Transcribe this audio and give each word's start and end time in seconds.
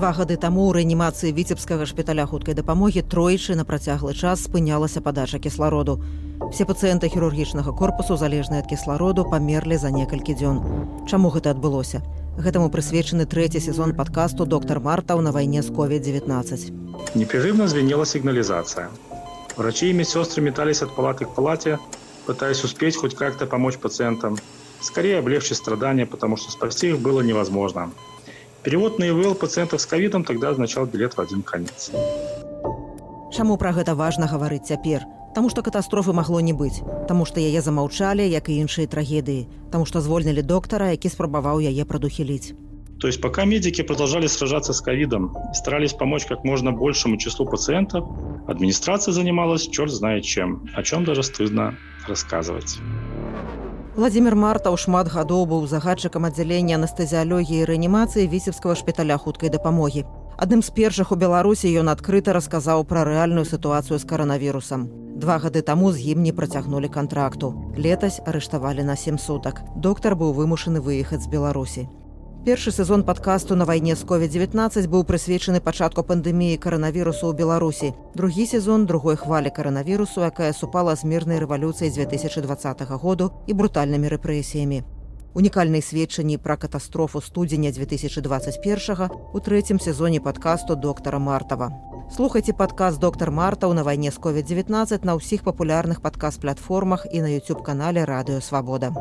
Два 0.00 0.14
гады 0.16 0.40
таму 0.40 0.62
ў 0.64 0.80
рэанімацыі 0.80 1.30
віцебскага 1.36 1.84
шпіталя 1.84 2.24
хуткай 2.24 2.56
дапамогі 2.56 3.00
тройчы 3.14 3.52
на 3.52 3.66
працяглы 3.68 4.14
час 4.16 4.44
спынялася 4.48 5.02
падача 5.04 5.36
кіслароду. 5.46 5.98
Все 6.48 6.64
пацыенты 6.64 7.10
хірургічнага 7.12 7.74
корпусу 7.76 8.16
залежныя 8.16 8.64
ад 8.64 8.70
кіслароду 8.70 9.26
памерлі 9.28 9.76
за 9.76 9.90
некалькі 9.92 10.32
дзён. 10.40 10.64
Чаму 11.04 11.28
гэта 11.34 11.52
адбылося? 11.52 12.00
Гэтаму 12.40 12.72
прысвечаны 12.72 13.28
трэці 13.28 13.60
сезон 13.60 13.92
падкасту 13.92 14.48
доктор 14.48 14.80
Мартаў 14.80 15.20
на 15.20 15.36
вайне 15.36 15.60
з 15.60 15.68
COVID-19. 15.68 16.72
Непрерывно 17.12 17.68
звенела 17.68 18.08
сигнализация. 18.08 18.88
Врачи 19.58 19.90
и 19.90 19.92
медсестры 19.92 20.40
метались 20.40 20.80
от 20.80 20.96
палаты 20.96 21.26
к 21.26 21.34
палате, 21.36 21.76
пытаясь 22.24 22.64
успеть 22.64 22.96
хоть 22.96 23.14
как-то 23.14 23.44
помочь 23.44 23.76
пациентам. 23.76 24.40
Скорее 24.80 25.18
облегчить 25.18 25.58
страдания, 25.58 26.06
потому 26.06 26.38
что 26.38 26.50
спасти 26.50 26.88
их 26.88 27.00
было 27.00 27.20
невозможно. 27.20 27.92
Перевод 28.62 28.98
на 28.98 29.08
ИВЛ 29.08 29.34
пациентов 29.34 29.80
с 29.80 29.86
ковидом 29.86 30.24
тогда 30.24 30.50
означал 30.50 30.84
билет 30.84 31.14
в 31.16 31.20
один 31.20 31.42
конец. 31.42 31.90
Чаму 33.32 33.56
пра 33.56 33.72
гэта 33.72 33.94
важна 33.94 34.26
гаварыць 34.26 34.68
цяпер? 34.68 35.06
Таму 35.34 35.48
што 35.48 35.62
катастрофы 35.62 36.12
магло 36.12 36.40
не 36.40 36.52
быць, 36.52 36.82
Таму 37.08 37.24
што 37.24 37.40
яе 37.40 37.62
замаўчалі, 37.62 38.26
як 38.28 38.50
і 38.50 38.58
іншыя 38.60 38.86
трагедыі, 38.86 39.46
Таму 39.72 39.86
што 39.86 40.00
звольнілі 40.00 40.42
доктара, 40.42 40.90
які 40.90 41.08
спрабаваў 41.08 41.62
яе 41.62 41.84
прадухіліць. 41.84 42.52
То 43.00 43.08
есть 43.08 43.22
пока 43.22 43.46
медики 43.46 43.82
продолжали 43.82 44.26
сражаться 44.26 44.74
с 44.74 44.80
ковидом 44.82 45.34
и 45.50 45.54
старались 45.54 45.94
помочь 45.94 46.26
как 46.26 46.44
можно 46.44 46.70
большему 46.70 47.16
числу 47.16 47.46
пациентов, 47.46 48.04
администрация 48.46 49.12
занималась 49.12 49.66
черт 49.68 49.90
знает 49.90 50.24
чем, 50.24 50.68
о 50.74 50.82
чем 50.82 51.04
даже 51.04 51.22
стыдно 51.22 51.78
рассказывать. 52.06 52.78
Владимир 53.96 54.36
Мартаў 54.38 54.76
шмат 54.78 55.08
гадоў 55.10 55.48
быў 55.50 55.64
загадчыкам 55.66 56.28
аддзялення 56.28 56.76
анестэзіялогіі 56.78 57.58
і 57.64 57.66
рэанімацыі 57.70 58.28
віцебскага 58.30 58.78
шпіталя 58.78 59.16
хуткай 59.18 59.50
дапамогі. 59.50 60.04
Адным 60.38 60.62
з 60.62 60.70
першых 60.70 61.10
у 61.10 61.18
Беларусі 61.18 61.74
ён 61.82 61.90
адкрыта 61.90 62.30
расказаў 62.30 62.86
пра 62.86 63.02
рэальную 63.02 63.44
сітуацыю 63.50 63.98
з 63.98 64.06
каранавірусам. 64.06 64.86
Два 65.18 65.42
гады 65.42 65.66
таму 65.66 65.90
з 65.90 66.14
ім 66.14 66.22
не 66.22 66.32
працягнулі 66.32 66.86
кантракту. 66.86 67.50
Летась 67.76 68.22
арыштавалі 68.24 68.86
на 68.86 68.94
сем 68.94 69.18
сутак. 69.18 69.58
Доктар 69.74 70.14
быў 70.14 70.38
вымушаны 70.38 70.78
выехаць 70.78 71.26
з 71.26 71.32
Беларусі. 71.34 71.90
Першы 72.44 72.70
сезон 72.72 73.02
падкасту 73.04 73.54
на 73.54 73.66
вайне 73.68 73.94
з 73.94 74.06
COVID-19 74.08 74.88
быў 74.88 75.02
прысвечаны 75.04 75.60
пачатку 75.60 76.00
пандэміі 76.00 76.56
каранавірусу 76.56 77.28
ў 77.28 77.36
Беларусі. 77.36 77.92
Другі 78.16 78.46
сезон 78.48 78.86
другой 78.88 79.20
хвалі 79.20 79.52
каранавірусу, 79.52 80.24
якая 80.24 80.56
супала 80.56 80.96
з 80.96 81.04
мірнай 81.04 81.36
рэвалюцыяй 81.36 81.92
2020 81.92 82.80
году 82.96 83.28
і 83.44 83.52
брутальнымі 83.52 84.08
рэпрэсіямі. 84.16 84.80
Унікальныя 85.36 85.84
сведчанні 85.84 86.40
пра 86.40 86.56
катастрофу 86.56 87.20
студзеня 87.20 87.76
2021 87.76 89.12
у 89.36 89.38
трэцім 89.38 89.76
сезоне 89.76 90.24
падкасту 90.24 90.80
доктара 90.80 91.20
Мартава. 91.20 91.68
Слухайце 92.08 92.56
падказ 92.56 92.96
доктар 92.96 93.30
Мартаў 93.30 93.76
на 93.76 93.84
вайне 93.84 94.08
з 94.08 94.16
COVID-19 94.16 95.04
на 95.04 95.12
ўсіх 95.20 95.44
папулярных 95.44 96.00
падказ-платформах 96.00 97.04
і 97.12 97.20
на 97.20 97.28
YouTube 97.28 97.60
канале 97.62 98.08
радыё 98.08 98.40
Свабода. 98.40 98.96